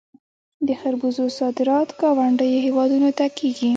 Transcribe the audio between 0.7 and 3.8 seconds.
خربوزو صادرات ګاونډیو هیوادونو ته کیږي.